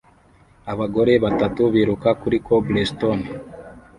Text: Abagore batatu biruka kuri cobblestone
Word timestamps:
Abagore 0.71 1.13
batatu 1.23 1.61
biruka 1.73 2.09
kuri 2.21 2.37
cobblestone 2.47 3.25